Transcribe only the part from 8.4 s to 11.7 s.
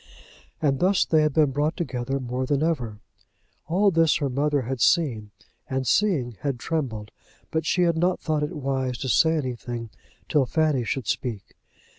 it wise to say anything till Fanny should speak.